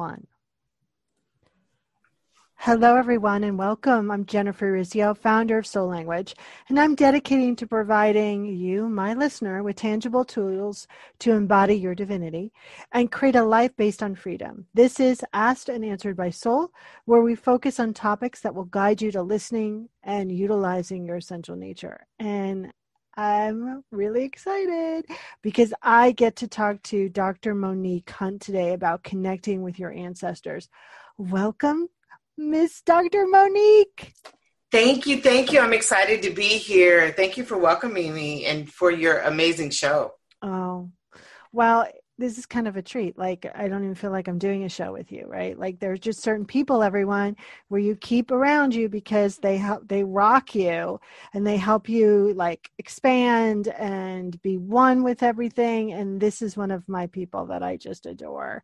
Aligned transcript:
one. 0.00 0.26
Hello, 2.54 2.96
everyone, 2.96 3.44
and 3.44 3.58
welcome. 3.58 4.10
I'm 4.10 4.24
Jennifer 4.24 4.72
Urezzio, 4.72 5.14
founder 5.14 5.58
of 5.58 5.66
Soul 5.66 5.88
Language, 5.88 6.34
and 6.70 6.80
I'm 6.80 6.94
dedicating 6.94 7.54
to 7.56 7.66
providing 7.66 8.46
you, 8.46 8.88
my 8.88 9.12
listener, 9.12 9.62
with 9.62 9.76
tangible 9.76 10.24
tools 10.24 10.88
to 11.18 11.32
embody 11.32 11.74
your 11.74 11.94
divinity 11.94 12.50
and 12.92 13.12
create 13.12 13.36
a 13.36 13.44
life 13.44 13.76
based 13.76 14.02
on 14.02 14.14
freedom. 14.14 14.64
This 14.72 15.00
is 15.00 15.22
Asked 15.34 15.68
and 15.68 15.84
Answered 15.84 16.16
by 16.16 16.30
Soul, 16.30 16.70
where 17.04 17.20
we 17.20 17.34
focus 17.34 17.78
on 17.78 17.92
topics 17.92 18.40
that 18.40 18.54
will 18.54 18.64
guide 18.64 19.02
you 19.02 19.12
to 19.12 19.20
listening 19.20 19.90
and 20.02 20.32
utilizing 20.32 21.04
your 21.04 21.16
essential 21.16 21.56
nature. 21.56 22.06
And 22.18 22.72
I'm 23.16 23.84
really 23.90 24.24
excited 24.24 25.06
because 25.42 25.74
I 25.82 26.12
get 26.12 26.36
to 26.36 26.48
talk 26.48 26.82
to 26.84 27.08
Dr. 27.08 27.54
Monique 27.54 28.10
Hunt 28.10 28.40
today 28.40 28.72
about 28.72 29.02
connecting 29.02 29.62
with 29.62 29.78
your 29.78 29.92
ancestors. 29.92 30.68
Welcome 31.18 31.88
Miss 32.36 32.80
Dr. 32.82 33.26
Monique. 33.26 34.14
Thank 34.72 35.06
you. 35.06 35.20
Thank 35.20 35.52
you. 35.52 35.60
I'm 35.60 35.72
excited 35.72 36.22
to 36.22 36.30
be 36.30 36.44
here. 36.44 37.10
Thank 37.10 37.36
you 37.36 37.44
for 37.44 37.58
welcoming 37.58 38.14
me 38.14 38.46
and 38.46 38.70
for 38.70 38.90
your 38.90 39.18
amazing 39.20 39.70
show. 39.70 40.12
Oh, 40.42 40.90
well, 41.52 41.88
this 42.20 42.38
is 42.38 42.46
kind 42.46 42.68
of 42.68 42.76
a 42.76 42.82
treat. 42.82 43.18
Like, 43.18 43.50
I 43.54 43.66
don't 43.66 43.82
even 43.82 43.94
feel 43.94 44.10
like 44.12 44.28
I'm 44.28 44.38
doing 44.38 44.64
a 44.64 44.68
show 44.68 44.92
with 44.92 45.10
you, 45.10 45.24
right? 45.26 45.58
Like, 45.58 45.80
there's 45.80 45.98
just 45.98 46.20
certain 46.20 46.44
people, 46.44 46.82
everyone, 46.82 47.36
where 47.68 47.80
you 47.80 47.96
keep 47.96 48.30
around 48.30 48.74
you 48.74 48.88
because 48.88 49.38
they 49.38 49.56
help, 49.56 49.88
they 49.88 50.04
rock 50.04 50.54
you 50.54 51.00
and 51.34 51.46
they 51.46 51.56
help 51.56 51.88
you 51.88 52.34
like 52.34 52.70
expand 52.78 53.68
and 53.68 54.40
be 54.42 54.56
one 54.56 55.02
with 55.02 55.22
everything. 55.22 55.92
And 55.92 56.20
this 56.20 56.42
is 56.42 56.56
one 56.56 56.70
of 56.70 56.88
my 56.88 57.08
people 57.08 57.46
that 57.46 57.62
I 57.62 57.76
just 57.76 58.06
adore. 58.06 58.62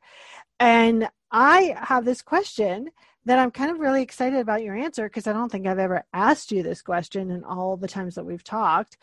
And 0.60 1.08
I 1.30 1.76
have 1.78 2.04
this 2.04 2.22
question 2.22 2.90
that 3.24 3.38
I'm 3.38 3.50
kind 3.50 3.70
of 3.70 3.80
really 3.80 4.02
excited 4.02 4.38
about 4.38 4.62
your 4.62 4.76
answer 4.76 5.04
because 5.04 5.26
I 5.26 5.32
don't 5.32 5.50
think 5.50 5.66
I've 5.66 5.80
ever 5.80 6.04
asked 6.12 6.52
you 6.52 6.62
this 6.62 6.80
question 6.80 7.30
in 7.30 7.42
all 7.42 7.76
the 7.76 7.88
times 7.88 8.14
that 8.14 8.24
we've 8.24 8.44
talked. 8.44 8.98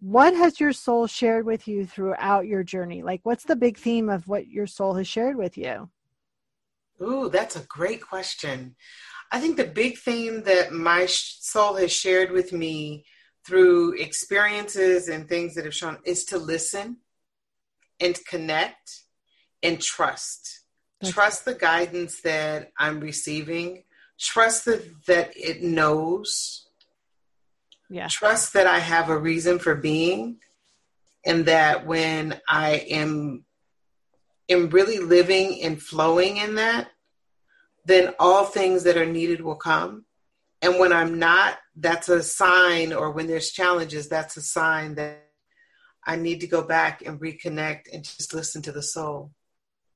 What 0.00 0.34
has 0.34 0.58
your 0.58 0.72
soul 0.72 1.06
shared 1.06 1.44
with 1.44 1.68
you 1.68 1.86
throughout 1.86 2.46
your 2.46 2.62
journey? 2.62 3.02
Like, 3.02 3.20
what's 3.22 3.44
the 3.44 3.56
big 3.56 3.76
theme 3.76 4.08
of 4.08 4.26
what 4.26 4.48
your 4.48 4.66
soul 4.66 4.94
has 4.94 5.06
shared 5.06 5.36
with 5.36 5.58
you? 5.58 5.90
Ooh, 7.02 7.28
that's 7.28 7.56
a 7.56 7.66
great 7.66 8.00
question. 8.00 8.76
I 9.30 9.40
think 9.40 9.56
the 9.56 9.64
big 9.64 9.98
theme 9.98 10.42
that 10.44 10.72
my 10.72 11.06
soul 11.06 11.74
has 11.76 11.92
shared 11.92 12.30
with 12.30 12.52
me 12.52 13.04
through 13.46 13.94
experiences 13.94 15.08
and 15.08 15.28
things 15.28 15.54
that 15.54 15.64
have 15.64 15.74
shown 15.74 15.98
is 16.04 16.24
to 16.26 16.38
listen 16.38 16.98
and 18.00 18.18
connect 18.26 19.02
and 19.62 19.80
trust 19.80 20.60
Okay. 21.02 21.12
Trust 21.12 21.44
the 21.46 21.54
guidance 21.54 22.20
that 22.22 22.72
I'm 22.78 23.00
receiving. 23.00 23.84
Trust 24.18 24.66
that, 24.66 25.06
that 25.06 25.32
it 25.34 25.62
knows. 25.62 26.66
Yeah. 27.90 28.08
Trust 28.08 28.54
that 28.54 28.66
I 28.66 28.78
have 28.78 29.10
a 29.10 29.18
reason 29.18 29.58
for 29.58 29.74
being. 29.74 30.38
And 31.26 31.44
that 31.44 31.86
when 31.86 32.40
I 32.48 32.76
am 32.88 33.44
am 34.48 34.70
really 34.70 34.98
living 34.98 35.62
and 35.62 35.80
flowing 35.80 36.38
in 36.38 36.54
that, 36.54 36.88
then 37.84 38.14
all 38.18 38.44
things 38.44 38.84
that 38.84 38.96
are 38.96 39.06
needed 39.06 39.40
will 39.40 39.56
come. 39.56 40.04
And 40.62 40.78
when 40.78 40.92
I'm 40.92 41.18
not, 41.18 41.58
that's 41.76 42.08
a 42.08 42.22
sign, 42.22 42.92
or 42.92 43.10
when 43.12 43.26
there's 43.26 43.50
challenges, 43.50 44.08
that's 44.08 44.36
a 44.36 44.42
sign 44.42 44.96
that 44.96 45.26
I 46.06 46.16
need 46.16 46.40
to 46.40 46.46
go 46.46 46.62
back 46.62 47.02
and 47.04 47.20
reconnect 47.20 47.92
and 47.92 48.04
just 48.04 48.34
listen 48.34 48.60
to 48.62 48.72
the 48.72 48.82
soul. 48.82 49.32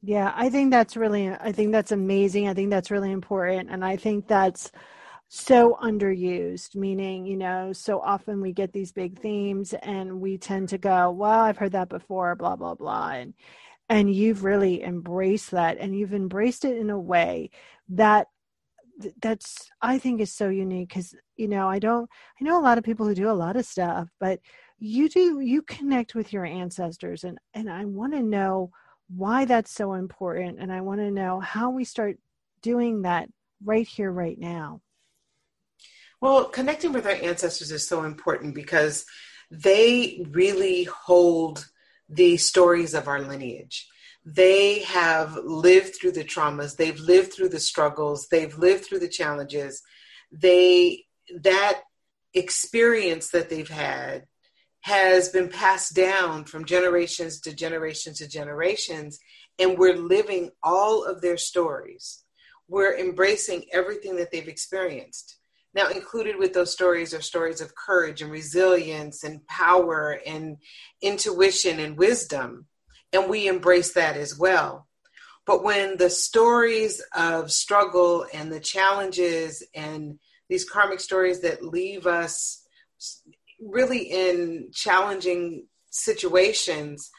Yeah, 0.03 0.33
I 0.35 0.51
think 0.51 0.71
that's 0.71 0.97
really, 0.97 1.31
I 1.31 1.53
think 1.53 1.73
that's 1.73 1.93
amazing. 1.93 2.49
I 2.49 2.55
think 2.55 2.71
that's 2.71 2.91
really 2.91 3.11
important. 3.13 3.71
And 3.71 3.85
I 3.85 3.97
think 3.97 4.29
that's 4.29 4.71
so 5.35 5.77
underused, 5.83 6.77
meaning, 6.77 7.27
you 7.27 7.37
know, 7.37 7.73
so 7.73 8.01
often 8.01 8.41
we 8.41 8.53
get 8.53 8.73
these 8.73 8.93
big 8.93 9.19
themes 9.19 9.75
and 9.83 10.21
we 10.21 10.39
tend 10.39 10.69
to 10.71 10.79
go, 10.79 11.11
well, 11.11 11.41
I've 11.41 11.59
heard 11.59 11.73
that 11.73 11.89
before, 11.89 12.35
blah, 12.37 12.57
blah, 12.57 12.75
blah. 12.75 13.11
And, 13.11 13.35
and 13.89 14.15
you've 14.15 14.45
really 14.45 14.83
embraced 14.83 15.51
that 15.51 15.79
and 15.79 15.97
you've 15.97 16.15
embraced 16.15 16.65
it 16.65 16.79
in 16.79 16.91
a 16.91 16.99
way 16.99 17.51
that 17.91 18.29
that's 19.21 19.69
i 19.83 19.99
think 19.99 20.21
is 20.21 20.33
so 20.33 20.49
unique 20.49 20.89
because 20.89 21.17
you 21.37 21.49
know 21.49 21.69
i 21.69 21.81
don't 21.81 22.09
i 22.41 22.45
know 22.45 22.57
a 22.57 22.63
lot 22.63 22.79
of 22.79 22.85
people 22.85 23.05
who 23.05 23.15
do 23.15 23.29
a 23.29 23.33
lot 23.33 23.57
of 23.57 23.67
stuff 23.67 24.09
but 24.21 24.39
you 24.79 25.09
do 25.09 25.41
you 25.41 25.63
connect 25.63 26.15
with 26.15 26.33
your 26.33 26.45
ancestors 26.45 27.25
and 27.25 27.37
and 27.55 27.69
i 27.69 27.85
want 27.85 28.13
to 28.13 28.23
know 28.23 28.71
why 29.09 29.45
that's 29.45 29.73
so 29.73 29.95
important. 29.95 30.59
And 30.59 30.73
I 30.73 30.81
want 30.81 31.01
to 31.01 31.11
know 31.11 31.41
how 31.41 31.71
we 31.71 31.85
start 31.85 32.19
doing 32.63 33.03
that 33.03 33.29
right 33.65 33.87
here, 33.87 34.11
right 34.11 34.39
now. 34.39 34.81
Well, 36.21 36.47
connecting 36.47 36.93
with 36.93 37.07
our 37.07 37.13
ancestors 37.13 37.71
is 37.71 37.87
so 37.87 38.05
important 38.05 38.55
because 38.55 39.05
they 39.51 40.25
really 40.31 40.85
hold 40.85 41.67
the 42.09 42.37
stories 42.37 42.95
of 42.95 43.09
our 43.09 43.21
lineage. 43.21 43.89
They 44.25 44.81
have 44.81 45.37
lived 45.37 45.97
through 45.97 46.13
the 46.13 46.25
traumas, 46.25 46.77
they've 46.77 46.99
lived 46.99 47.33
through 47.33 47.51
the 47.51 47.61
struggles, 47.61 48.29
they've 48.31 48.57
lived 48.57 48.85
through 48.85 49.01
the 49.01 49.09
challenges. 49.09 49.83
They 50.33 51.05
that 51.43 51.83
experience 52.33 53.31
that 53.31 53.51
they've 53.51 53.69
had 53.69 54.27
has 54.81 55.29
been 55.29 55.49
passed 55.49 55.95
down 55.95 56.45
from 56.45 56.65
generations 56.65 57.41
to 57.41 57.55
generations 57.55 58.19
to 58.19 58.29
generations, 58.29 59.19
and 59.59 59.79
we're 59.79 59.97
living 59.97 60.51
all 60.63 61.05
of 61.05 61.21
their 61.21 61.39
stories. 61.39 62.25
We're 62.69 62.97
embracing 62.99 63.65
everything 63.73 64.17
that 64.17 64.31
they've 64.31 64.49
experienced. 64.49 65.39
Now, 65.75 65.89
included 65.89 66.37
with 66.37 66.53
those 66.53 66.73
stories 66.73 67.13
are 67.13 67.21
stories 67.21 67.61
of 67.61 67.75
courage 67.75 68.23
and 68.23 68.31
resilience 68.31 69.25
and 69.25 69.45
power 69.47 70.21
and 70.25 70.57
intuition 71.03 71.81
and 71.81 71.99
wisdom, 71.99 72.67
and 73.13 73.29
we 73.29 73.49
embrace 73.49 73.93
that 73.95 74.17
as 74.17 74.39
well. 74.39 74.87
But 75.47 75.65
when 75.65 75.97
the 75.97 76.11
stories 76.11 77.03
of 77.15 77.51
struggle 77.51 78.25
and 78.33 78.53
the 78.53 78.61
challenges 78.61 79.67
and 79.75 80.19
these 80.49 80.69
karmic 80.69 81.01
stories 81.01 81.41
that 81.43 81.65
leave 81.65 82.07
us 82.07 82.63
really 83.61 84.03
in 84.03 84.71
challenging 84.73 85.67
situations 85.91 87.11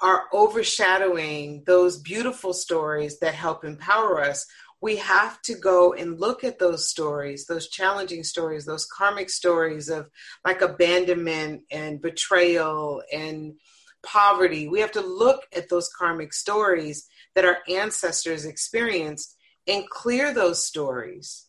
are 0.00 0.24
overshadowing 0.32 1.64
those 1.66 1.98
beautiful 1.98 2.52
stories 2.52 3.18
that 3.20 3.34
help 3.34 3.64
empower 3.64 4.20
us, 4.20 4.46
we 4.80 4.96
have 4.96 5.40
to 5.42 5.54
go 5.54 5.94
and 5.94 6.20
look 6.20 6.44
at 6.44 6.58
those 6.58 6.88
stories, 6.88 7.46
those 7.46 7.68
challenging 7.68 8.22
stories, 8.22 8.66
those 8.66 8.86
karmic 8.86 9.30
stories 9.30 9.88
of 9.88 10.10
like 10.44 10.60
abandonment 10.60 11.62
and 11.70 12.02
betrayal 12.02 13.02
and 13.12 13.54
poverty. 14.02 14.68
We 14.68 14.80
have 14.80 14.92
to 14.92 15.00
look 15.00 15.42
at 15.54 15.68
those 15.68 15.88
karmic 15.88 16.32
stories 16.32 17.08
that 17.34 17.44
our 17.44 17.58
ancestors 17.68 18.44
experienced 18.44 19.36
and 19.66 19.88
clear 19.88 20.32
those 20.32 20.64
stories. 20.64 21.46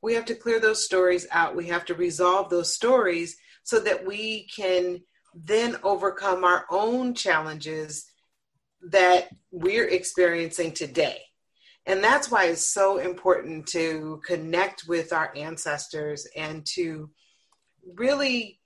We 0.00 0.14
have 0.14 0.24
to 0.26 0.34
clear 0.34 0.60
those 0.60 0.84
stories 0.84 1.26
out. 1.32 1.56
We 1.56 1.66
have 1.66 1.84
to 1.86 1.94
resolve 1.94 2.48
those 2.48 2.72
stories 2.74 3.36
so 3.64 3.80
that 3.80 4.06
we 4.06 4.46
can 4.54 5.00
then 5.34 5.76
overcome 5.82 6.44
our 6.44 6.64
own 6.70 7.14
challenges 7.14 8.06
that 8.90 9.28
we're 9.50 9.88
experiencing 9.88 10.72
today. 10.72 11.27
And 11.88 12.04
that's 12.04 12.30
why 12.30 12.44
it's 12.44 12.68
so 12.68 12.98
important 12.98 13.66
to 13.68 14.20
connect 14.26 14.86
with 14.86 15.10
our 15.14 15.32
ancestors 15.34 16.26
and 16.36 16.64
to 16.74 17.08
really 17.94 18.60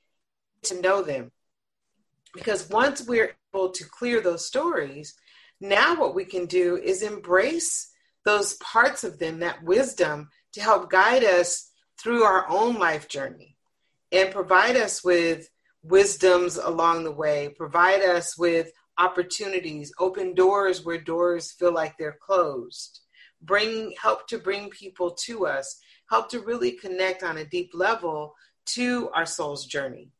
to 0.65 0.81
know 0.81 1.03
them. 1.03 1.31
Because 2.35 2.69
once 2.69 3.07
we're 3.07 3.37
able 3.55 3.71
to 3.71 3.85
clear 3.85 4.21
those 4.21 4.45
stories, 4.45 5.15
now 5.61 5.95
what 5.95 6.17
we 6.17 6.25
can 6.25 6.47
do 6.47 6.77
is 6.77 7.03
embrace 7.03 7.93
those 8.25 8.55
parts 8.55 9.05
of 9.05 9.21
them, 9.21 9.39
that 9.39 9.63
wisdom, 9.63 10.29
to 10.55 10.61
help 10.61 10.91
guide 10.91 11.23
us 11.23 11.71
through 12.03 12.25
our 12.25 12.51
own 12.51 12.81
life 12.81 13.07
journey 13.07 13.57
and 14.11 14.33
provide 14.33 14.75
us 14.75 15.05
with 15.05 15.49
wisdoms 15.85 16.57
along 16.57 17.05
the 17.05 17.13
way, 17.13 17.51
provide 17.57 18.03
us 18.03 18.37
with 18.37 18.73
opportunities, 18.99 19.93
open 20.01 20.35
doors 20.35 20.85
where 20.85 21.01
doors 21.01 21.53
feel 21.53 21.73
like 21.73 21.97
they're 21.97 22.19
closed, 22.21 23.02
bring 23.43 23.95
help 24.01 24.27
to 24.29 24.39
bring 24.39 24.71
people 24.71 25.13
to 25.27 25.47
us, 25.47 25.81
help 26.11 26.29
to 26.31 26.41
really 26.41 26.73
connect 26.73 27.23
on 27.23 27.39
a 27.39 27.45
deep 27.45 27.71
level 27.75 28.35
to 28.65 29.11
our 29.15 29.27
soul's 29.27 29.67
journey. 29.67 30.11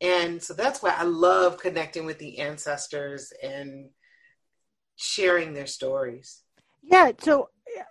And 0.00 0.42
so 0.42 0.54
that's 0.54 0.82
why 0.82 0.94
I 0.96 1.04
love 1.04 1.58
connecting 1.58 2.04
with 2.04 2.18
the 2.18 2.38
ancestors 2.38 3.32
and 3.42 3.90
sharing 4.96 5.54
their 5.54 5.66
stories. 5.66 6.42
Yeah, 6.82 7.12
so 7.20 7.48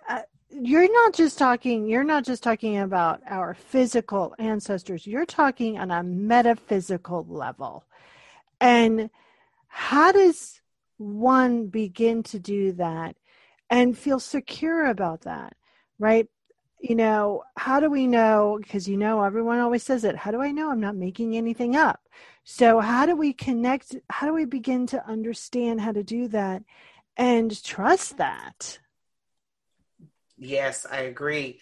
uh, 0.08 0.22
you're 0.50 0.92
not 0.92 1.12
just 1.12 1.36
talking 1.36 1.88
you're 1.88 2.04
not 2.04 2.24
just 2.24 2.42
talking 2.42 2.78
about 2.78 3.20
our 3.28 3.54
physical 3.54 4.34
ancestors 4.38 5.06
you're 5.06 5.26
talking 5.26 5.78
on 5.78 5.90
a 5.90 6.02
metaphysical 6.02 7.26
level 7.28 7.84
and 8.60 9.10
how 9.66 10.12
does 10.12 10.60
one 10.96 11.66
begin 11.66 12.22
to 12.22 12.38
do 12.38 12.70
that 12.72 13.16
and 13.74 13.98
feel 13.98 14.20
secure 14.20 14.86
about 14.86 15.22
that, 15.22 15.56
right? 15.98 16.28
You 16.78 16.94
know, 16.94 17.42
how 17.56 17.80
do 17.80 17.90
we 17.90 18.06
know? 18.06 18.60
Because 18.62 18.88
you 18.88 18.96
know, 18.96 19.24
everyone 19.24 19.58
always 19.58 19.82
says 19.82 20.04
it. 20.04 20.14
How 20.14 20.30
do 20.30 20.40
I 20.40 20.52
know 20.52 20.70
I'm 20.70 20.80
not 20.80 20.94
making 20.94 21.36
anything 21.36 21.74
up? 21.74 22.00
So, 22.44 22.78
how 22.78 23.04
do 23.04 23.16
we 23.16 23.32
connect? 23.32 23.96
How 24.08 24.28
do 24.28 24.32
we 24.32 24.44
begin 24.44 24.86
to 24.88 25.04
understand 25.04 25.80
how 25.80 25.90
to 25.90 26.04
do 26.04 26.28
that 26.28 26.62
and 27.16 27.64
trust 27.64 28.18
that? 28.18 28.78
Yes, 30.36 30.86
I 30.88 31.00
agree. 31.00 31.58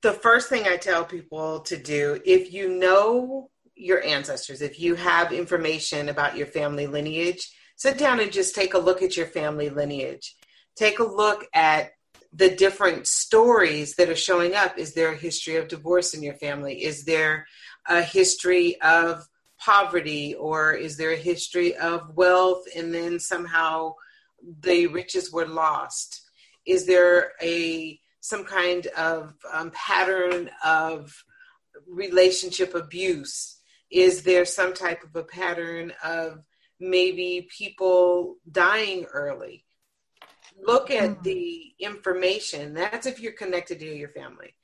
The 0.00 0.14
first 0.14 0.48
thing 0.48 0.64
I 0.66 0.78
tell 0.78 1.04
people 1.04 1.60
to 1.60 1.76
do, 1.76 2.22
if 2.24 2.54
you 2.54 2.70
know 2.70 3.50
your 3.74 4.02
ancestors, 4.02 4.62
if 4.62 4.80
you 4.80 4.94
have 4.94 5.30
information 5.30 6.08
about 6.08 6.38
your 6.38 6.46
family 6.46 6.86
lineage, 6.86 7.52
sit 7.76 7.98
down 7.98 8.18
and 8.18 8.32
just 8.32 8.54
take 8.54 8.72
a 8.72 8.78
look 8.78 9.02
at 9.02 9.16
your 9.16 9.26
family 9.26 9.68
lineage. 9.68 10.36
Take 10.76 10.98
a 10.98 11.04
look 11.04 11.46
at 11.54 11.92
the 12.32 12.48
different 12.48 13.06
stories 13.06 13.94
that 13.96 14.08
are 14.08 14.16
showing 14.16 14.54
up. 14.54 14.78
Is 14.78 14.94
there 14.94 15.12
a 15.12 15.16
history 15.16 15.56
of 15.56 15.68
divorce 15.68 16.14
in 16.14 16.22
your 16.22 16.34
family? 16.34 16.82
Is 16.82 17.04
there 17.04 17.46
a 17.86 18.02
history 18.02 18.80
of 18.80 19.26
poverty 19.58 20.34
or 20.34 20.72
is 20.72 20.96
there 20.96 21.12
a 21.12 21.16
history 21.16 21.76
of 21.76 22.16
wealth 22.16 22.64
and 22.74 22.92
then 22.92 23.20
somehow 23.20 23.94
the 24.60 24.86
riches 24.88 25.32
were 25.32 25.46
lost? 25.46 26.22
Is 26.66 26.86
there 26.86 27.32
a 27.42 27.98
some 28.20 28.44
kind 28.44 28.86
of 28.96 29.34
um, 29.52 29.72
pattern 29.72 30.48
of 30.64 31.12
relationship 31.86 32.74
abuse? 32.74 33.58
Is 33.90 34.22
there 34.22 34.44
some 34.44 34.72
type 34.72 35.02
of 35.02 35.14
a 35.16 35.24
pattern 35.24 35.92
of 36.02 36.40
maybe 36.80 37.48
people 37.56 38.36
dying 38.50 39.04
early? 39.12 39.64
Look 40.60 40.90
at 40.90 41.10
mm-hmm. 41.10 41.22
the 41.22 41.72
information. 41.78 42.74
That's 42.74 43.06
if 43.06 43.20
you're 43.20 43.32
connected 43.32 43.80
to 43.80 43.86
your 43.86 44.10
family. 44.10 44.54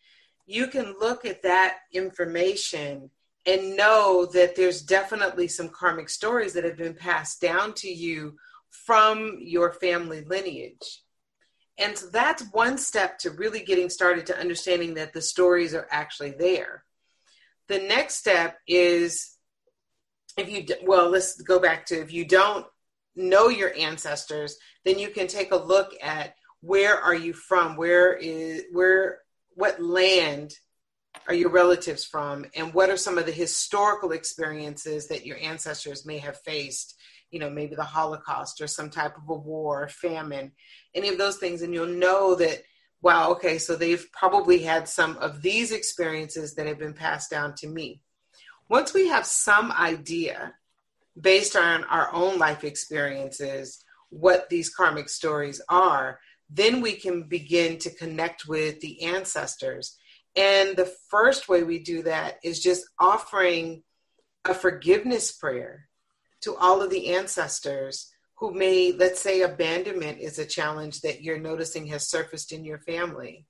You 0.46 0.66
can 0.68 0.94
look 1.00 1.24
at 1.24 1.42
that 1.42 1.78
information 1.92 3.10
and 3.46 3.76
know 3.76 4.26
that 4.32 4.56
there's 4.56 4.82
definitely 4.82 5.48
some 5.48 5.68
karmic 5.68 6.08
stories 6.08 6.52
that 6.52 6.64
have 6.64 6.76
been 6.76 6.94
passed 6.94 7.40
down 7.40 7.74
to 7.74 7.88
you 7.88 8.36
from 8.70 9.38
your 9.40 9.72
family 9.72 10.22
lineage. 10.22 11.02
And 11.78 11.96
so 11.96 12.08
that's 12.08 12.42
one 12.52 12.76
step 12.76 13.18
to 13.20 13.30
really 13.30 13.60
getting 13.60 13.88
started 13.88 14.26
to 14.26 14.38
understanding 14.38 14.94
that 14.94 15.12
the 15.12 15.22
stories 15.22 15.74
are 15.74 15.86
actually 15.90 16.34
there. 16.38 16.84
The 17.68 17.78
next 17.78 18.14
step 18.14 18.58
is 18.66 19.36
if 20.36 20.50
you, 20.50 20.66
well, 20.84 21.08
let's 21.08 21.40
go 21.40 21.58
back 21.58 21.86
to 21.86 22.00
if 22.00 22.12
you 22.12 22.24
don't 22.24 22.66
know 23.18 23.48
your 23.48 23.74
ancestors, 23.76 24.56
then 24.84 24.98
you 24.98 25.10
can 25.10 25.26
take 25.26 25.52
a 25.52 25.56
look 25.56 25.92
at 26.02 26.34
where 26.60 26.96
are 26.96 27.14
you 27.14 27.32
from? 27.32 27.76
Where 27.76 28.14
is, 28.14 28.64
where, 28.72 29.18
what 29.54 29.80
land 29.82 30.54
are 31.26 31.34
your 31.34 31.50
relatives 31.50 32.04
from? 32.04 32.46
And 32.54 32.72
what 32.72 32.90
are 32.90 32.96
some 32.96 33.18
of 33.18 33.26
the 33.26 33.32
historical 33.32 34.12
experiences 34.12 35.08
that 35.08 35.26
your 35.26 35.38
ancestors 35.38 36.06
may 36.06 36.18
have 36.18 36.40
faced? 36.40 36.94
you 37.30 37.38
know, 37.38 37.50
maybe 37.50 37.74
the 37.74 37.84
Holocaust 37.84 38.60
or 38.60 38.66
some 38.66 38.90
type 38.90 39.16
of 39.16 39.28
a 39.28 39.34
war, 39.34 39.88
famine, 39.88 40.52
any 40.94 41.08
of 41.08 41.18
those 41.18 41.36
things, 41.36 41.62
and 41.62 41.74
you'll 41.74 41.86
know 41.86 42.34
that, 42.34 42.62
wow, 43.02 43.30
okay, 43.32 43.58
so 43.58 43.76
they've 43.76 44.06
probably 44.12 44.60
had 44.60 44.88
some 44.88 45.16
of 45.18 45.42
these 45.42 45.72
experiences 45.72 46.54
that 46.54 46.66
have 46.66 46.78
been 46.78 46.94
passed 46.94 47.30
down 47.30 47.54
to 47.56 47.68
me. 47.68 48.00
Once 48.68 48.92
we 48.94 49.08
have 49.08 49.26
some 49.26 49.70
idea 49.72 50.54
based 51.20 51.56
on 51.56 51.84
our 51.84 52.12
own 52.12 52.38
life 52.38 52.64
experiences 52.64 53.84
what 54.10 54.48
these 54.48 54.74
karmic 54.74 55.08
stories 55.08 55.60
are, 55.68 56.18
then 56.50 56.80
we 56.80 56.92
can 56.92 57.24
begin 57.24 57.78
to 57.78 57.94
connect 57.94 58.46
with 58.46 58.80
the 58.80 59.02
ancestors. 59.02 59.96
And 60.36 60.76
the 60.76 60.92
first 61.10 61.48
way 61.48 61.62
we 61.62 61.78
do 61.78 62.02
that 62.04 62.36
is 62.42 62.62
just 62.62 62.86
offering 62.98 63.82
a 64.44 64.54
forgiveness 64.54 65.32
prayer 65.32 65.88
to 66.42 66.54
all 66.56 66.80
of 66.80 66.90
the 66.90 67.14
ancestors 67.14 68.10
who 68.36 68.54
may, 68.54 68.92
let's 68.92 69.20
say, 69.20 69.42
abandonment 69.42 70.20
is 70.20 70.38
a 70.38 70.46
challenge 70.46 71.00
that 71.00 71.22
you're 71.22 71.40
noticing 71.40 71.86
has 71.88 72.08
surfaced 72.08 72.52
in 72.52 72.64
your 72.64 72.78
family. 72.78 73.46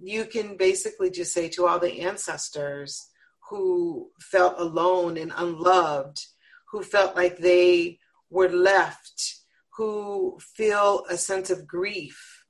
You 0.00 0.24
can 0.24 0.56
basically 0.56 1.10
just 1.10 1.34
say 1.34 1.48
to 1.50 1.66
all 1.66 1.80
the 1.80 2.02
ancestors 2.02 3.08
who 3.50 4.10
felt 4.20 4.54
alone 4.58 5.16
and 5.16 5.32
unloved, 5.36 6.24
who 6.70 6.82
felt 6.82 7.16
like 7.16 7.38
they 7.38 7.98
were 8.30 8.48
left, 8.48 9.36
who 9.76 10.38
feel 10.40 11.04
a 11.08 11.16
sense 11.16 11.50
of 11.50 11.66
grief, 11.66 12.44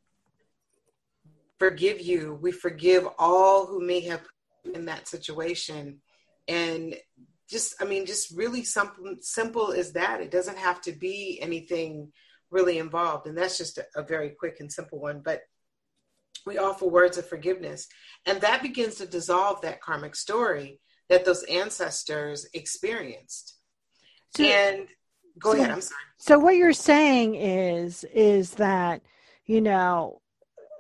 forgive 1.58 2.00
you. 2.00 2.38
We 2.40 2.52
forgive 2.52 3.06
all 3.18 3.66
who 3.66 3.84
may 3.84 4.00
have 4.00 4.22
been 4.64 4.74
in 4.74 4.84
that 4.86 5.08
situation. 5.08 6.00
And 6.46 6.96
just 7.50 7.80
i 7.80 7.84
mean 7.86 8.04
just 8.04 8.36
really 8.36 8.62
simple 8.62 9.16
simple 9.20 9.72
as 9.72 9.92
that. 9.92 10.20
It 10.20 10.30
doesn't 10.30 10.58
have 10.58 10.80
to 10.82 10.92
be 10.92 11.38
anything 11.40 12.12
really 12.50 12.78
involved. 12.78 13.26
And 13.26 13.36
that's 13.36 13.58
just 13.58 13.78
a, 13.78 13.86
a 13.96 14.02
very 14.02 14.30
quick 14.30 14.56
and 14.60 14.72
simple 14.72 15.00
one. 15.00 15.20
But 15.24 15.42
we 16.46 16.58
offer 16.58 16.86
words 16.86 17.18
of 17.18 17.28
forgiveness. 17.28 17.88
And 18.26 18.40
that 18.40 18.62
begins 18.62 18.96
to 18.96 19.06
dissolve 19.06 19.60
that 19.62 19.82
karmic 19.82 20.14
story 20.14 20.80
that 21.08 21.24
those 21.24 21.42
ancestors 21.44 22.46
experienced 22.54 23.57
so, 24.36 24.44
and 24.44 24.88
go 25.38 25.52
so, 25.52 25.58
ahead 25.58 25.70
i'm 25.70 25.80
sorry. 25.80 26.00
so 26.16 26.38
what 26.38 26.56
you're 26.56 26.72
saying 26.72 27.34
is 27.34 28.04
is 28.14 28.52
that 28.52 29.02
you 29.46 29.60
know 29.60 30.20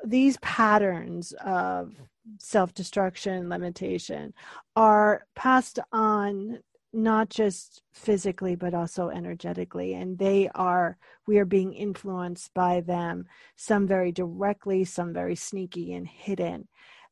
these 0.04 0.36
patterns 0.38 1.32
of 1.44 1.94
self 2.38 2.74
destruction, 2.74 3.48
limitation 3.48 4.34
are 4.76 5.26
passed 5.34 5.78
on 5.92 6.58
not 6.92 7.28
just 7.28 7.82
physically 7.92 8.56
but 8.56 8.72
also 8.72 9.10
energetically 9.10 9.92
and 9.92 10.18
they 10.18 10.48
are 10.54 10.96
we 11.26 11.38
are 11.38 11.44
being 11.44 11.74
influenced 11.74 12.52
by 12.54 12.80
them 12.80 13.26
some 13.56 13.86
very 13.86 14.10
directly 14.10 14.84
some 14.84 15.12
very 15.12 15.34
sneaky 15.34 15.92
and 15.94 16.06
hidden. 16.08 16.66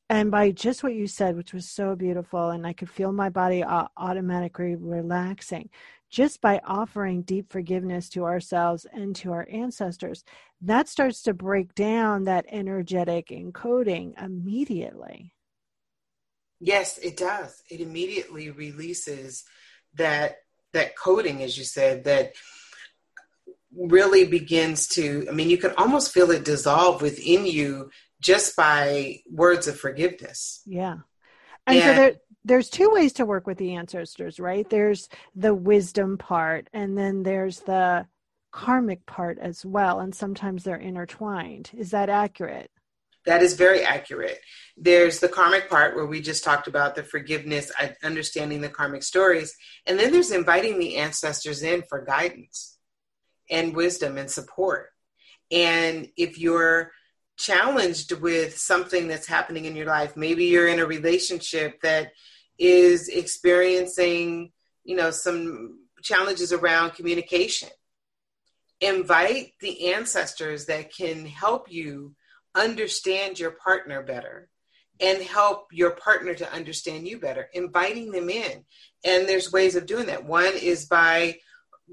And 0.09 0.31
by 0.31 0.53
just 0.53 0.83
what 0.83 0.95
you 0.95 1.07
said 1.07 1.37
which 1.37 1.53
was 1.53 1.69
so 1.69 1.95
beautiful 1.95 2.51
and 2.51 2.67
i 2.67 2.73
could 2.73 2.89
feel 2.89 3.13
my 3.13 3.29
body 3.29 3.63
automatically 3.65 4.77
relaxing 4.77 5.69
just 6.11 6.41
by 6.41 6.61
offering 6.65 7.23
deep 7.23 7.51
forgiveness 7.51 8.09
to 8.11 8.25
ourselves 8.25 8.87
and 8.93 9.15
to 9.17 9.33
our 9.33 9.47
ancestors 9.51 10.25
that 10.63 10.89
starts 10.89 11.23
to 11.23 11.35
break 11.35 11.75
down 11.75 12.25
that 12.25 12.47
energetic 12.49 13.29
encoding 13.29 14.21
immediately. 14.23 15.33
Yes, 16.61 16.99
it 16.99 17.17
does. 17.17 17.63
It 17.71 17.81
immediately 17.81 18.51
releases 18.51 19.45
that 19.95 20.39
that 20.73 20.97
coding, 20.97 21.43
as 21.43 21.57
you 21.57 21.65
said, 21.65 22.05
that 22.05 22.33
really 23.75 24.27
begins 24.27 24.89
to. 24.89 25.27
I 25.29 25.33
mean, 25.33 25.51
you 25.51 25.59
can 25.59 25.73
almost 25.77 26.13
feel 26.13 26.31
it 26.31 26.45
dissolve 26.45 27.03
within 27.03 27.47
you 27.47 27.91
just 28.21 28.57
by 28.57 29.21
words 29.31 29.69
of 29.69 29.79
forgiveness. 29.79 30.63
Yeah, 30.65 30.99
and, 31.67 31.77
and 31.77 31.83
so 31.83 31.95
there, 31.95 32.15
there's 32.47 32.71
two 32.71 32.91
ways 32.91 33.13
to 33.15 33.27
work 33.27 33.47
with 33.47 33.59
the 33.59 33.75
ancestors, 33.75 34.39
right? 34.39 34.69
There's 34.71 35.09
the 35.35 35.53
wisdom 35.53 36.17
part, 36.17 36.69
and 36.73 36.97
then 36.97 37.25
there's 37.25 37.61
the 37.61 38.07
karmic 38.53 39.05
part 39.05 39.39
as 39.39 39.67
well, 39.67 39.99
and 39.99 40.15
sometimes 40.15 40.63
they're 40.63 40.77
intertwined. 40.77 41.71
Is 41.77 41.91
that 41.91 42.09
accurate? 42.09 42.71
That 43.27 43.43
is 43.43 43.55
very 43.55 43.83
accurate. 43.83 44.39
There's 44.77 45.19
the 45.19 45.29
karmic 45.29 45.69
part 45.69 45.97
where 45.97 46.07
we 46.07 46.21
just 46.21 46.45
talked 46.45 46.69
about 46.69 46.95
the 46.95 47.03
forgiveness, 47.03 47.73
understanding 48.05 48.61
the 48.61 48.69
karmic 48.69 49.03
stories. 49.03 49.53
And 49.85 49.99
then 49.99 50.13
there's 50.13 50.31
inviting 50.31 50.79
the 50.79 50.99
ancestors 50.99 51.65
in 51.65 51.83
for 51.83 52.05
guidance 52.05 52.79
and 53.51 53.75
wisdom 53.75 54.17
and 54.19 54.31
support. 54.31 54.91
And 55.51 56.09
if 56.17 56.39
you're 56.39 56.93
challenged 57.37 58.13
with 58.13 58.57
something 58.57 59.09
that's 59.09 59.27
happening 59.27 59.65
in 59.65 59.75
your 59.75 59.87
life, 59.87 60.17
maybe 60.17 60.45
you're 60.45 60.69
in 60.69 60.79
a 60.79 60.87
relationship 60.87 61.81
that 61.83 62.13
is 62.59 63.09
experiencing, 63.09 64.53
you 64.85 64.97
know, 64.97 65.11
some 65.11 65.81
challenges 66.03 66.53
around 66.53 66.95
communication. 66.95 67.69
Invite 68.81 69.53
the 69.61 69.93
ancestors 69.93 70.67
that 70.67 70.95
can 70.95 71.27
help 71.27 71.71
you 71.71 72.15
understand 72.55 73.39
your 73.39 73.53
partner 73.53 74.03
better 74.03 74.49
and 75.01 75.23
help 75.23 75.67
your 75.73 75.91
partner 75.91 76.35
to 76.35 76.53
understand 76.53 77.07
you 77.07 77.19
better. 77.19 77.49
Inviting 77.53 78.11
them 78.11 78.31
in. 78.31 78.65
And 79.05 79.29
there's 79.29 79.53
ways 79.53 79.77
of 79.77 79.87
doing 79.87 80.07
that. 80.07 80.25
One 80.25 80.53
is 80.55 80.87
by 80.87 81.37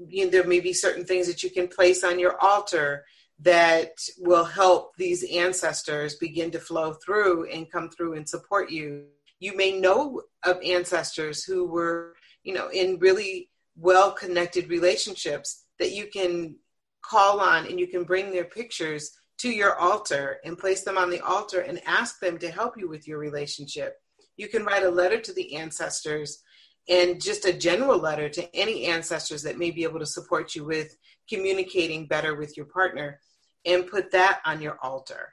you 0.08 0.24
know 0.24 0.30
there 0.30 0.44
may 0.44 0.60
be 0.60 0.72
certain 0.72 1.04
things 1.04 1.26
that 1.28 1.42
you 1.42 1.50
can 1.50 1.68
place 1.68 2.02
on 2.02 2.18
your 2.18 2.36
altar 2.40 3.04
that 3.40 3.92
will 4.18 4.44
help 4.44 4.96
these 4.96 5.24
ancestors 5.32 6.16
begin 6.16 6.50
to 6.52 6.58
flow 6.58 6.94
through 6.94 7.48
and 7.50 7.70
come 7.70 7.90
through 7.90 8.14
and 8.14 8.28
support 8.28 8.70
you 8.70 9.06
you 9.44 9.54
may 9.56 9.78
know 9.78 10.22
of 10.44 10.58
ancestors 10.64 11.44
who 11.44 11.66
were 11.66 12.14
you 12.44 12.54
know 12.54 12.68
in 12.68 12.98
really 12.98 13.50
well 13.76 14.10
connected 14.12 14.68
relationships 14.68 15.64
that 15.78 15.92
you 15.92 16.06
can 16.06 16.56
call 17.02 17.40
on 17.40 17.66
and 17.66 17.78
you 17.78 17.86
can 17.86 18.04
bring 18.04 18.30
their 18.30 18.44
pictures 18.44 19.10
to 19.38 19.50
your 19.50 19.76
altar 19.76 20.38
and 20.44 20.58
place 20.58 20.82
them 20.84 20.96
on 20.96 21.10
the 21.10 21.20
altar 21.20 21.60
and 21.60 21.80
ask 21.86 22.20
them 22.20 22.38
to 22.38 22.50
help 22.50 22.74
you 22.78 22.88
with 22.88 23.06
your 23.06 23.18
relationship. 23.18 23.96
You 24.36 24.48
can 24.48 24.64
write 24.64 24.84
a 24.84 24.90
letter 24.90 25.20
to 25.20 25.32
the 25.34 25.56
ancestors 25.56 26.42
and 26.88 27.20
just 27.20 27.44
a 27.44 27.52
general 27.52 27.98
letter 27.98 28.28
to 28.28 28.56
any 28.56 28.86
ancestors 28.86 29.42
that 29.42 29.58
may 29.58 29.70
be 29.70 29.84
able 29.84 29.98
to 29.98 30.06
support 30.06 30.54
you 30.54 30.64
with 30.64 30.96
communicating 31.28 32.06
better 32.06 32.36
with 32.36 32.56
your 32.56 32.66
partner 32.66 33.20
and 33.66 33.86
put 33.86 34.10
that 34.12 34.40
on 34.46 34.62
your 34.62 34.78
altar. 34.82 35.32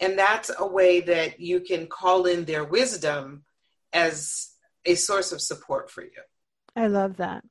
And 0.00 0.18
that's 0.18 0.50
a 0.58 0.66
way 0.66 1.00
that 1.02 1.40
you 1.40 1.60
can 1.60 1.86
call 1.86 2.24
in 2.26 2.44
their 2.46 2.64
wisdom 2.64 3.44
as 3.92 4.50
a 4.84 4.94
source 4.94 5.30
of 5.32 5.40
support 5.40 5.90
for 5.90 6.02
you. 6.02 6.22
I 6.74 6.86
love 6.86 7.16
that. 7.18 7.44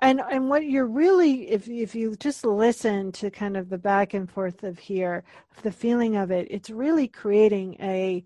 And 0.00 0.20
and 0.20 0.48
what 0.48 0.64
you're 0.64 0.86
really 0.86 1.48
if 1.50 1.68
if 1.68 1.94
you 1.94 2.16
just 2.16 2.44
listen 2.44 3.12
to 3.12 3.30
kind 3.30 3.56
of 3.56 3.68
the 3.68 3.78
back 3.78 4.14
and 4.14 4.28
forth 4.28 4.64
of 4.64 4.78
here, 4.78 5.22
the 5.62 5.70
feeling 5.70 6.16
of 6.16 6.32
it, 6.32 6.48
it's 6.50 6.70
really 6.70 7.06
creating 7.06 7.76
a 7.80 8.24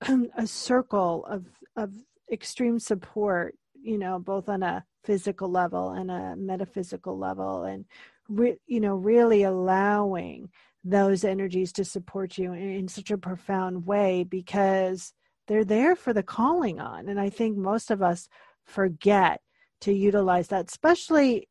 a 0.36 0.46
circle 0.46 1.24
of 1.26 1.46
of 1.76 1.92
extreme 2.32 2.80
support, 2.80 3.54
you 3.80 3.98
know, 3.98 4.18
both 4.18 4.48
on 4.48 4.64
a 4.64 4.84
physical 5.04 5.48
level 5.48 5.90
and 5.90 6.10
a 6.10 6.34
metaphysical 6.34 7.16
level 7.16 7.62
and 7.62 7.84
re, 8.28 8.56
you 8.66 8.80
know, 8.80 8.96
really 8.96 9.44
allowing 9.44 10.50
those 10.88 11.24
energies 11.24 11.72
to 11.72 11.84
support 11.84 12.38
you 12.38 12.52
in, 12.52 12.70
in 12.70 12.88
such 12.88 13.10
a 13.10 13.18
profound 13.18 13.86
way 13.86 14.24
because 14.24 15.12
they're 15.48 15.64
there 15.64 15.96
for 15.96 16.12
the 16.12 16.22
calling 16.22 16.80
on. 16.80 17.08
And 17.08 17.20
I 17.20 17.30
think 17.30 17.56
most 17.56 17.90
of 17.90 18.02
us 18.02 18.28
forget 18.64 19.40
to 19.80 19.92
utilize 19.92 20.48
that 20.48 20.68
especially 20.68 21.48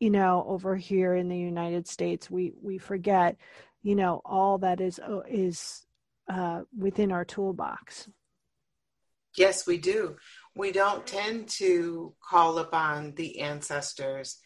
you 0.00 0.10
know 0.10 0.44
over 0.48 0.74
here 0.74 1.14
in 1.14 1.28
the 1.28 1.36
united 1.38 1.86
states 1.86 2.30
we 2.30 2.52
we 2.60 2.78
forget 2.78 3.36
you 3.82 3.94
know 3.94 4.20
all 4.24 4.58
that 4.58 4.80
is 4.80 4.98
uh, 4.98 5.20
is 5.28 5.86
uh, 6.28 6.62
within 6.76 7.10
our 7.10 7.24
toolbox. 7.24 8.08
Yes 9.36 9.66
we 9.66 9.78
do. 9.78 10.16
We 10.54 10.72
don't 10.72 11.06
tend 11.06 11.48
to 11.58 12.14
call 12.20 12.58
upon 12.58 13.14
the 13.14 13.40
ancestors 13.40 14.38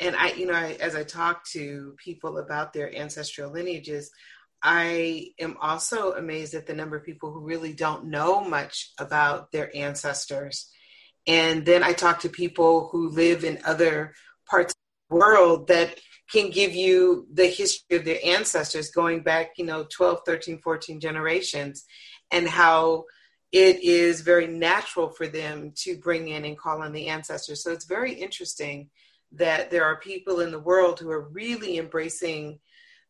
and 0.00 0.16
i 0.16 0.32
you 0.32 0.46
know 0.46 0.54
I, 0.54 0.76
as 0.80 0.94
i 0.94 1.04
talk 1.04 1.44
to 1.52 1.94
people 2.02 2.38
about 2.38 2.72
their 2.72 2.94
ancestral 2.94 3.52
lineages 3.52 4.10
i 4.62 5.28
am 5.38 5.56
also 5.60 6.12
amazed 6.12 6.54
at 6.54 6.66
the 6.66 6.74
number 6.74 6.96
of 6.96 7.04
people 7.04 7.32
who 7.32 7.40
really 7.40 7.72
don't 7.72 8.06
know 8.06 8.42
much 8.42 8.92
about 8.98 9.52
their 9.52 9.74
ancestors 9.76 10.70
and 11.28 11.66
then 11.66 11.84
I 11.84 11.92
talk 11.92 12.20
to 12.20 12.30
people 12.30 12.88
who 12.90 13.10
live 13.10 13.44
in 13.44 13.58
other 13.64 14.14
parts 14.48 14.72
of 14.72 14.76
the 15.10 15.16
world 15.16 15.68
that 15.68 15.94
can 16.32 16.50
give 16.50 16.74
you 16.74 17.26
the 17.32 17.46
history 17.46 17.98
of 17.98 18.06
their 18.06 18.18
ancestors 18.24 18.90
going 18.90 19.22
back, 19.22 19.50
you 19.58 19.66
know, 19.66 19.86
12, 19.94 20.20
13, 20.24 20.58
14 20.58 21.00
generations, 21.00 21.84
and 22.30 22.48
how 22.48 23.04
it 23.52 23.82
is 23.82 24.22
very 24.22 24.46
natural 24.46 25.10
for 25.10 25.26
them 25.26 25.72
to 25.74 25.98
bring 25.98 26.28
in 26.28 26.46
and 26.46 26.58
call 26.58 26.82
on 26.82 26.92
the 26.92 27.08
ancestors. 27.08 27.62
So 27.62 27.72
it's 27.72 27.86
very 27.86 28.14
interesting 28.14 28.88
that 29.32 29.70
there 29.70 29.84
are 29.84 30.00
people 30.00 30.40
in 30.40 30.50
the 30.50 30.58
world 30.58 30.98
who 30.98 31.10
are 31.10 31.28
really 31.28 31.78
embracing 31.78 32.58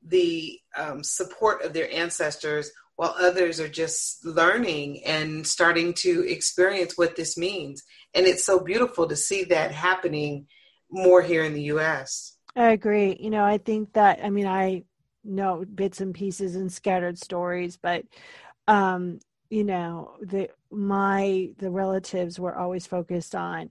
the 0.02 0.58
um, 0.76 1.02
support 1.02 1.62
of 1.62 1.72
their 1.72 1.92
ancestors 1.92 2.70
while 2.96 3.14
others 3.18 3.60
are 3.60 3.68
just 3.68 4.24
learning 4.24 5.04
and 5.04 5.46
starting 5.46 5.94
to 5.94 6.28
experience 6.28 6.94
what 6.96 7.14
this 7.14 7.36
means. 7.36 7.84
And 8.12 8.26
it's 8.26 8.44
so 8.44 8.58
beautiful 8.58 9.06
to 9.06 9.16
see 9.16 9.44
that 9.44 9.70
happening 9.70 10.46
more 10.90 11.22
here 11.22 11.44
in 11.44 11.54
the 11.54 11.62
US. 11.74 12.36
I 12.56 12.70
agree. 12.70 13.16
You 13.20 13.30
know, 13.30 13.44
I 13.44 13.58
think 13.58 13.92
that, 13.92 14.18
I 14.22 14.30
mean, 14.30 14.46
I 14.46 14.82
know 15.22 15.64
bits 15.72 16.00
and 16.00 16.12
pieces 16.12 16.56
and 16.56 16.72
scattered 16.72 17.18
stories, 17.18 17.78
but, 17.80 18.04
um, 18.66 19.20
you 19.48 19.62
know, 19.62 20.16
the, 20.20 20.50
my, 20.70 21.50
the 21.58 21.70
relatives 21.70 22.40
were 22.40 22.56
always 22.56 22.86
focused 22.86 23.36
on 23.36 23.70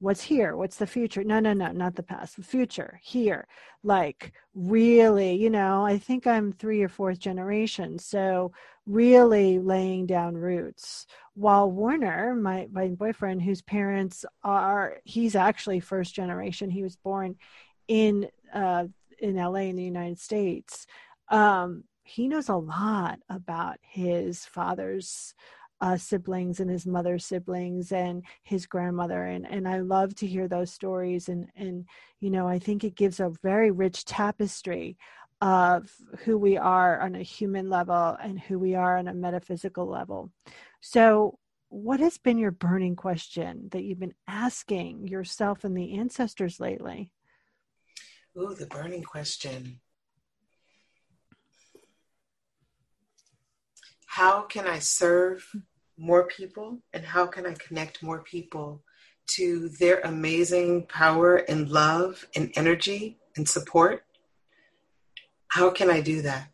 what's 0.00 0.22
here? 0.22 0.56
What's 0.56 0.76
the 0.76 0.86
future? 0.86 1.24
No 1.24 1.40
no 1.40 1.52
no 1.52 1.72
not 1.72 1.96
the 1.96 2.02
past 2.02 2.36
the 2.36 2.42
future 2.42 3.00
here. 3.02 3.46
Like 3.82 4.32
really 4.54 5.34
you 5.34 5.50
know 5.50 5.84
i 5.86 5.96
think 5.96 6.26
i'm 6.26 6.52
three 6.52 6.82
or 6.82 6.88
fourth 6.88 7.20
generation 7.20 7.96
so 7.96 8.50
really 8.86 9.58
laying 9.58 10.06
down 10.06 10.34
roots. 10.34 11.06
While 11.34 11.70
warner 11.70 12.34
my 12.34 12.68
my 12.72 12.88
boyfriend 12.88 13.42
whose 13.42 13.62
parents 13.62 14.24
are 14.42 14.98
he's 15.04 15.36
actually 15.36 15.80
first 15.80 16.14
generation. 16.14 16.70
He 16.70 16.82
was 16.82 16.96
born 16.96 17.36
in 17.86 18.28
uh 18.52 18.86
in 19.20 19.36
la 19.36 19.54
in 19.54 19.76
the 19.76 19.84
united 19.84 20.18
states. 20.18 20.86
Um 21.28 21.84
he 22.02 22.26
knows 22.26 22.48
a 22.48 22.56
lot 22.56 23.18
about 23.28 23.76
his 23.82 24.46
father's 24.46 25.34
uh, 25.80 25.96
siblings 25.96 26.60
and 26.60 26.70
his 26.70 26.86
mother's 26.86 27.24
siblings 27.24 27.92
and 27.92 28.24
his 28.42 28.66
grandmother 28.66 29.24
and 29.24 29.46
and 29.48 29.68
I 29.68 29.78
love 29.78 30.14
to 30.16 30.26
hear 30.26 30.48
those 30.48 30.72
stories 30.72 31.28
and 31.28 31.48
and 31.54 31.86
you 32.20 32.30
know 32.30 32.48
I 32.48 32.58
think 32.58 32.82
it 32.82 32.96
gives 32.96 33.20
a 33.20 33.32
very 33.42 33.70
rich 33.70 34.04
tapestry 34.04 34.96
of 35.40 35.90
who 36.24 36.36
we 36.36 36.56
are 36.56 37.00
on 37.00 37.14
a 37.14 37.22
human 37.22 37.70
level 37.70 38.16
and 38.20 38.40
who 38.40 38.58
we 38.58 38.74
are 38.74 38.98
on 38.98 39.06
a 39.06 39.14
metaphysical 39.14 39.86
level. 39.86 40.32
So 40.80 41.38
what 41.68 42.00
has 42.00 42.18
been 42.18 42.38
your 42.38 42.50
burning 42.50 42.96
question 42.96 43.68
that 43.70 43.84
you've 43.84 44.00
been 44.00 44.14
asking 44.26 45.06
yourself 45.06 45.64
and 45.64 45.76
the 45.76 45.98
ancestors 45.98 46.58
lately? 46.58 47.12
Ooh, 48.36 48.54
the 48.54 48.66
burning 48.66 49.02
question. 49.02 49.80
How 54.18 54.42
can 54.42 54.66
I 54.66 54.80
serve 54.80 55.48
more 55.96 56.26
people 56.26 56.80
and 56.92 57.04
how 57.04 57.24
can 57.24 57.46
I 57.46 57.54
connect 57.54 58.02
more 58.02 58.18
people 58.24 58.82
to 59.36 59.68
their 59.68 60.00
amazing 60.00 60.86
power 60.86 61.36
and 61.36 61.68
love 61.68 62.26
and 62.34 62.50
energy 62.56 63.16
and 63.36 63.48
support? 63.48 64.02
How 65.46 65.70
can 65.70 65.88
I 65.88 66.00
do 66.00 66.22
that? 66.22 66.48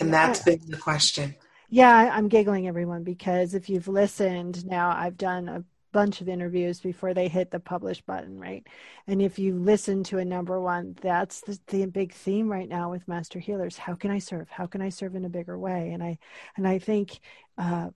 And 0.00 0.14
that's 0.14 0.42
been 0.42 0.62
the 0.66 0.78
question. 0.78 1.34
Yeah, 1.68 2.10
I'm 2.10 2.28
giggling 2.28 2.66
everyone 2.66 3.04
because 3.04 3.52
if 3.52 3.68
you've 3.68 3.88
listened 3.88 4.64
now, 4.64 4.88
I've 4.90 5.18
done 5.18 5.46
a 5.46 5.62
bunch 5.92 6.20
of 6.20 6.28
interviews 6.28 6.80
before 6.80 7.14
they 7.14 7.28
hit 7.28 7.50
the 7.50 7.60
publish 7.60 8.00
button, 8.02 8.38
right? 8.38 8.66
And 9.06 9.20
if 9.20 9.38
you 9.38 9.54
listen 9.54 10.04
to 10.04 10.18
a 10.18 10.24
number 10.24 10.60
one, 10.60 10.96
that's 11.00 11.40
the, 11.42 11.58
the 11.68 11.86
big 11.86 12.12
theme 12.12 12.48
right 12.48 12.68
now 12.68 12.90
with 12.90 13.08
master 13.08 13.38
healers. 13.38 13.76
How 13.76 13.94
can 13.94 14.10
I 14.10 14.18
serve? 14.18 14.48
How 14.50 14.66
can 14.66 14.82
I 14.82 14.88
serve 14.88 15.14
in 15.14 15.24
a 15.24 15.30
bigger 15.30 15.58
way? 15.58 15.90
And 15.92 16.02
I 16.02 16.18
and 16.56 16.66
I 16.66 16.78
think 16.78 17.20
uh, 17.58 17.90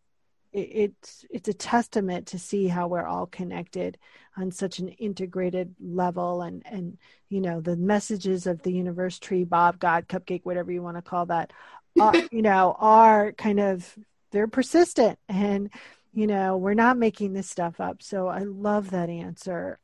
it, 0.52 0.58
it's 0.58 1.24
it's 1.30 1.48
a 1.48 1.54
testament 1.54 2.28
to 2.28 2.38
see 2.38 2.68
how 2.68 2.88
we're 2.88 3.06
all 3.06 3.26
connected 3.26 3.98
on 4.36 4.50
such 4.50 4.78
an 4.78 4.88
integrated 4.88 5.74
level, 5.80 6.42
and 6.42 6.62
and 6.66 6.98
you 7.28 7.40
know 7.40 7.60
the 7.60 7.76
messages 7.76 8.46
of 8.46 8.62
the 8.62 8.72
universe, 8.72 9.18
tree, 9.18 9.44
Bob, 9.44 9.78
God, 9.78 10.08
cupcake, 10.08 10.44
whatever 10.44 10.72
you 10.72 10.82
want 10.82 10.96
to 10.96 11.02
call 11.02 11.26
that, 11.26 11.52
are, 12.00 12.14
you 12.30 12.42
know, 12.42 12.76
are 12.78 13.32
kind 13.32 13.60
of 13.60 13.96
they're 14.30 14.48
persistent 14.48 15.18
and 15.28 15.70
you 16.14 16.26
know, 16.26 16.56
we're 16.56 16.74
not 16.74 16.96
making 16.96 17.32
this 17.32 17.50
stuff 17.50 17.80
up. 17.80 18.02
So 18.02 18.28
I 18.28 18.40
love 18.40 18.90
that 18.90 19.10
answer. 19.10 19.78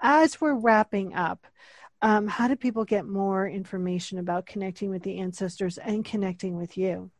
As 0.00 0.40
we're 0.40 0.54
wrapping 0.54 1.14
up, 1.14 1.46
um, 2.02 2.28
how 2.28 2.46
do 2.46 2.56
people 2.56 2.84
get 2.84 3.06
more 3.06 3.48
information 3.48 4.18
about 4.18 4.44
connecting 4.46 4.90
with 4.90 5.02
the 5.02 5.18
ancestors 5.18 5.78
and 5.78 6.04
connecting 6.04 6.56
with 6.56 6.76
you? 6.76 7.10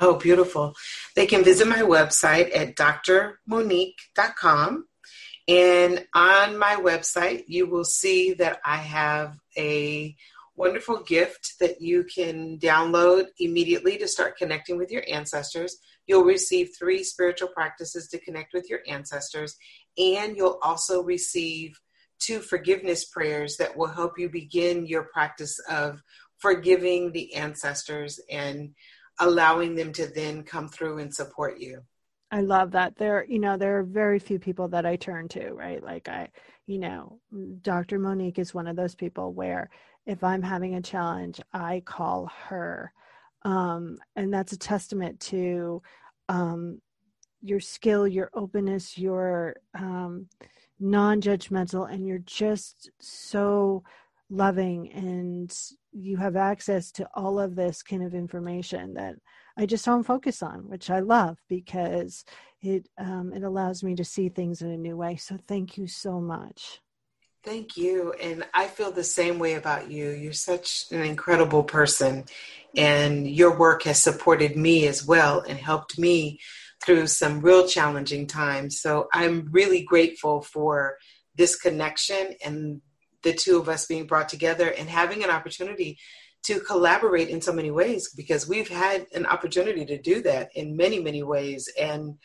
Oh, 0.00 0.16
beautiful. 0.16 0.74
They 1.14 1.26
can 1.26 1.44
visit 1.44 1.68
my 1.68 1.82
website 1.82 2.50
at 2.54 2.76
drmonique.com. 2.76 4.86
And 5.48 6.04
on 6.12 6.58
my 6.58 6.74
website, 6.74 7.44
you 7.46 7.66
will 7.66 7.84
see 7.84 8.32
that 8.34 8.58
I 8.64 8.78
have 8.78 9.38
a 9.56 10.16
wonderful 10.56 11.02
gift 11.02 11.54
that 11.60 11.80
you 11.80 12.02
can 12.04 12.58
download 12.58 13.26
immediately 13.38 13.96
to 13.98 14.08
start 14.08 14.36
connecting 14.36 14.76
with 14.76 14.90
your 14.90 15.04
ancestors. 15.08 15.76
You'll 16.06 16.24
receive 16.24 16.70
three 16.78 17.02
spiritual 17.02 17.48
practices 17.48 18.08
to 18.08 18.18
connect 18.18 18.54
with 18.54 18.68
your 18.70 18.80
ancestors, 18.86 19.56
and 19.98 20.36
you'll 20.36 20.58
also 20.62 21.02
receive 21.02 21.78
two 22.18 22.40
forgiveness 22.40 23.04
prayers 23.04 23.56
that 23.56 23.76
will 23.76 23.88
help 23.88 24.18
you 24.18 24.28
begin 24.28 24.86
your 24.86 25.04
practice 25.12 25.58
of 25.68 26.00
forgiving 26.38 27.12
the 27.12 27.34
ancestors 27.34 28.20
and 28.30 28.74
allowing 29.18 29.74
them 29.74 29.92
to 29.92 30.06
then 30.06 30.42
come 30.42 30.68
through 30.68 30.98
and 30.98 31.14
support 31.14 31.58
you. 31.58 31.80
I 32.30 32.40
love 32.40 32.72
that. 32.72 32.96
There, 32.96 33.24
you 33.24 33.38
know, 33.38 33.56
there 33.56 33.78
are 33.78 33.84
very 33.84 34.18
few 34.18 34.38
people 34.38 34.68
that 34.68 34.84
I 34.84 34.96
turn 34.96 35.28
to, 35.28 35.52
right? 35.52 35.82
Like 35.82 36.08
I, 36.08 36.28
you 36.66 36.78
know, 36.78 37.20
Dr. 37.62 37.98
Monique 37.98 38.38
is 38.38 38.52
one 38.52 38.66
of 38.66 38.76
those 38.76 38.94
people 38.94 39.32
where 39.32 39.70
if 40.06 40.22
I'm 40.24 40.42
having 40.42 40.74
a 40.74 40.82
challenge, 40.82 41.40
I 41.52 41.82
call 41.84 42.30
her. 42.48 42.92
Um, 43.46 43.98
and 44.16 44.34
that's 44.34 44.52
a 44.52 44.58
testament 44.58 45.20
to 45.20 45.80
um, 46.28 46.80
your 47.40 47.60
skill, 47.60 48.08
your 48.08 48.28
openness, 48.34 48.98
your 48.98 49.54
um, 49.78 50.26
non 50.80 51.20
judgmental, 51.20 51.88
and 51.88 52.04
you're 52.04 52.18
just 52.18 52.90
so 53.00 53.84
loving 54.30 54.90
and 54.90 55.56
you 55.92 56.16
have 56.16 56.34
access 56.34 56.90
to 56.90 57.08
all 57.14 57.38
of 57.38 57.54
this 57.54 57.84
kind 57.84 58.02
of 58.02 58.14
information 58.14 58.94
that 58.94 59.14
I 59.56 59.64
just 59.64 59.84
don't 59.84 60.02
focus 60.02 60.42
on, 60.42 60.68
which 60.68 60.90
I 60.90 60.98
love 60.98 61.38
because 61.48 62.24
it 62.62 62.88
um, 62.98 63.32
it 63.32 63.44
allows 63.44 63.84
me 63.84 63.94
to 63.94 64.04
see 64.04 64.28
things 64.28 64.60
in 64.60 64.72
a 64.72 64.76
new 64.76 64.96
way. 64.96 65.14
So 65.14 65.38
thank 65.46 65.78
you 65.78 65.86
so 65.86 66.20
much. 66.20 66.80
Thank 67.46 67.76
you. 67.76 68.12
And 68.20 68.44
I 68.54 68.66
feel 68.66 68.90
the 68.90 69.04
same 69.04 69.38
way 69.38 69.54
about 69.54 69.88
you. 69.88 70.10
You're 70.10 70.32
such 70.32 70.86
an 70.90 71.02
incredible 71.02 71.62
person, 71.62 72.24
and 72.76 73.24
your 73.24 73.56
work 73.56 73.84
has 73.84 74.02
supported 74.02 74.56
me 74.56 74.88
as 74.88 75.06
well 75.06 75.42
and 75.42 75.56
helped 75.56 75.96
me 75.96 76.40
through 76.84 77.06
some 77.06 77.40
real 77.40 77.68
challenging 77.68 78.26
times. 78.26 78.80
So 78.80 79.06
I'm 79.12 79.48
really 79.52 79.84
grateful 79.84 80.42
for 80.42 80.98
this 81.36 81.54
connection 81.54 82.34
and 82.44 82.80
the 83.22 83.32
two 83.32 83.60
of 83.60 83.68
us 83.68 83.86
being 83.86 84.08
brought 84.08 84.28
together 84.28 84.70
and 84.70 84.88
having 84.88 85.22
an 85.22 85.30
opportunity 85.30 85.98
to 86.46 86.58
collaborate 86.58 87.28
in 87.28 87.40
so 87.40 87.52
many 87.52 87.70
ways 87.70 88.12
because 88.16 88.48
we've 88.48 88.68
had 88.68 89.06
an 89.14 89.24
opportunity 89.24 89.86
to 89.86 90.02
do 90.02 90.20
that 90.22 90.48
in 90.56 90.76
many, 90.76 90.98
many 90.98 91.22
ways. 91.22 91.70
And 91.80 92.16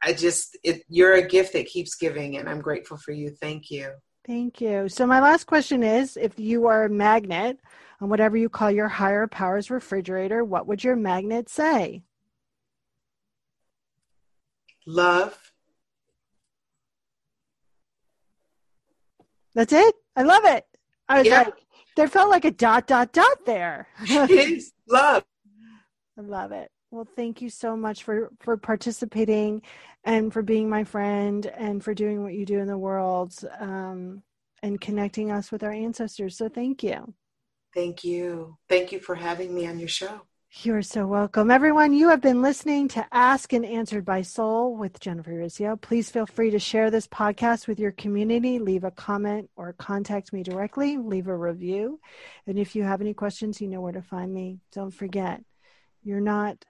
I 0.00 0.12
just, 0.12 0.56
it, 0.62 0.82
you're 0.88 1.14
a 1.14 1.26
gift 1.26 1.54
that 1.54 1.66
keeps 1.66 1.96
giving, 1.96 2.36
and 2.36 2.48
I'm 2.48 2.60
grateful 2.60 2.98
for 2.98 3.10
you. 3.10 3.30
Thank 3.30 3.72
you. 3.72 3.94
Thank 4.26 4.60
you. 4.60 4.88
So, 4.88 5.06
my 5.06 5.20
last 5.20 5.44
question 5.44 5.82
is 5.82 6.16
if 6.16 6.38
you 6.38 6.66
are 6.66 6.84
a 6.84 6.88
magnet 6.88 7.58
on 8.00 8.08
whatever 8.08 8.36
you 8.36 8.48
call 8.48 8.70
your 8.70 8.88
higher 8.88 9.26
powers 9.26 9.70
refrigerator, 9.70 10.42
what 10.42 10.66
would 10.66 10.82
your 10.82 10.96
magnet 10.96 11.50
say? 11.50 12.02
Love. 14.86 15.52
That's 19.54 19.72
it? 19.72 19.94
I 20.16 20.22
love 20.22 20.44
it. 20.44 20.64
I 21.08 21.18
was 21.18 21.26
yeah. 21.26 21.42
like, 21.42 21.54
there 21.96 22.08
felt 22.08 22.30
like 22.30 22.44
a 22.44 22.50
dot, 22.50 22.86
dot, 22.86 23.12
dot 23.12 23.44
there. 23.46 23.88
it 24.00 24.30
is 24.30 24.72
love. 24.88 25.24
I 26.18 26.22
love 26.22 26.52
it. 26.52 26.70
Well, 26.94 27.08
thank 27.16 27.42
you 27.42 27.50
so 27.50 27.76
much 27.76 28.04
for 28.04 28.30
for 28.38 28.56
participating, 28.56 29.62
and 30.04 30.32
for 30.32 30.42
being 30.42 30.70
my 30.70 30.84
friend, 30.84 31.44
and 31.44 31.82
for 31.82 31.92
doing 31.92 32.22
what 32.22 32.34
you 32.34 32.46
do 32.46 32.60
in 32.60 32.68
the 32.68 32.78
world, 32.78 33.34
um, 33.58 34.22
and 34.62 34.80
connecting 34.80 35.32
us 35.32 35.50
with 35.50 35.64
our 35.64 35.72
ancestors. 35.72 36.36
So, 36.36 36.48
thank 36.48 36.84
you. 36.84 37.12
Thank 37.74 38.04
you. 38.04 38.58
Thank 38.68 38.92
you 38.92 39.00
for 39.00 39.16
having 39.16 39.52
me 39.52 39.66
on 39.66 39.80
your 39.80 39.88
show. 39.88 40.20
You're 40.62 40.82
so 40.82 41.04
welcome. 41.08 41.50
Everyone, 41.50 41.92
you 41.92 42.10
have 42.10 42.20
been 42.20 42.42
listening 42.42 42.86
to 42.90 43.04
Ask 43.10 43.52
and 43.52 43.66
Answered 43.66 44.04
by 44.04 44.22
Soul 44.22 44.76
with 44.76 45.00
Jennifer 45.00 45.32
Urezzio. 45.32 45.80
Please 45.80 46.10
feel 46.10 46.26
free 46.26 46.52
to 46.52 46.60
share 46.60 46.92
this 46.92 47.08
podcast 47.08 47.66
with 47.66 47.80
your 47.80 47.90
community, 47.90 48.60
leave 48.60 48.84
a 48.84 48.92
comment 48.92 49.50
or 49.56 49.72
contact 49.72 50.32
me 50.32 50.44
directly, 50.44 50.96
leave 50.96 51.26
a 51.26 51.36
review. 51.36 51.98
And 52.46 52.56
if 52.56 52.76
you 52.76 52.84
have 52.84 53.00
any 53.00 53.14
questions, 53.14 53.60
you 53.60 53.66
know 53.66 53.80
where 53.80 53.90
to 53.90 54.00
find 54.00 54.32
me. 54.32 54.60
Don't 54.70 54.94
forget, 54.94 55.42
you're 56.04 56.20
not 56.20 56.64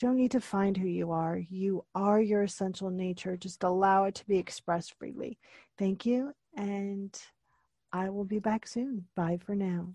you 0.00 0.08
don't 0.08 0.16
need 0.16 0.32
to 0.32 0.40
find 0.40 0.76
who 0.76 0.88
you 0.88 1.10
are. 1.12 1.38
You 1.38 1.84
are 1.94 2.20
your 2.20 2.42
essential 2.42 2.90
nature. 2.90 3.36
Just 3.36 3.62
allow 3.62 4.04
it 4.04 4.14
to 4.16 4.26
be 4.26 4.36
expressed 4.36 4.94
freely. 4.98 5.38
Thank 5.78 6.04
you. 6.04 6.32
And 6.56 7.18
I 7.92 8.10
will 8.10 8.24
be 8.24 8.38
back 8.38 8.66
soon. 8.66 9.06
Bye 9.14 9.38
for 9.44 9.54
now. 9.54 9.94